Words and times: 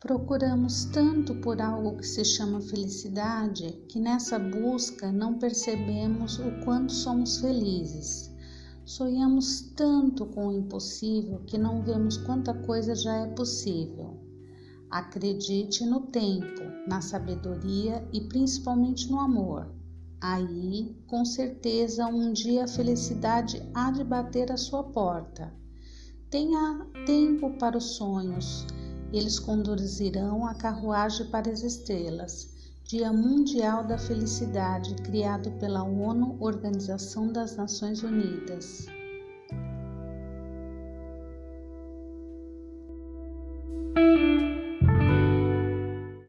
Procuramos 0.00 0.84
tanto 0.84 1.34
por 1.34 1.60
algo 1.60 1.96
que 1.96 2.06
se 2.06 2.24
chama 2.24 2.60
felicidade 2.60 3.82
que 3.88 3.98
nessa 3.98 4.38
busca 4.38 5.10
não 5.10 5.40
percebemos 5.40 6.38
o 6.38 6.64
quanto 6.64 6.92
somos 6.92 7.38
felizes. 7.38 8.32
Sonhamos 8.84 9.72
tanto 9.74 10.24
com 10.26 10.46
o 10.46 10.52
impossível 10.52 11.40
que 11.44 11.58
não 11.58 11.82
vemos 11.82 12.16
quanta 12.16 12.54
coisa 12.54 12.94
já 12.94 13.12
é 13.16 13.26
possível. 13.26 14.16
Acredite 14.88 15.84
no 15.84 16.02
tempo, 16.02 16.62
na 16.86 17.00
sabedoria 17.00 18.08
e 18.12 18.20
principalmente 18.20 19.10
no 19.10 19.18
amor. 19.18 19.68
Aí, 20.20 20.96
com 21.08 21.24
certeza, 21.24 22.06
um 22.06 22.32
dia 22.32 22.64
a 22.64 22.68
felicidade 22.68 23.60
há 23.74 23.90
de 23.90 24.04
bater 24.04 24.52
à 24.52 24.56
sua 24.56 24.84
porta. 24.84 25.52
Tenha 26.30 26.86
tempo 27.04 27.50
para 27.58 27.76
os 27.76 27.96
sonhos 27.96 28.64
eles 29.12 29.38
conduzirão 29.38 30.46
a 30.46 30.54
carruagem 30.54 31.26
para 31.26 31.50
as 31.50 31.62
estrelas. 31.62 32.48
Dia 32.84 33.12
Mundial 33.12 33.86
da 33.86 33.98
Felicidade, 33.98 34.94
criado 35.02 35.50
pela 35.58 35.82
ONU, 35.82 36.36
Organização 36.40 37.30
das 37.30 37.56
Nações 37.56 38.02
Unidas. 38.02 38.86